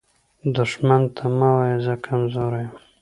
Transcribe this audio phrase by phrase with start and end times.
[0.55, 2.71] دښمن ته مه وایه “زه کمزوری یم”